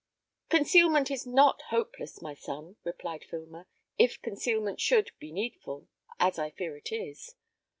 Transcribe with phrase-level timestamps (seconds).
[0.49, 3.67] "Concealment is not hopeless, my son," replied Filmer,
[3.99, 5.87] "if concealment should, be needful,
[6.19, 7.35] as I fear it is.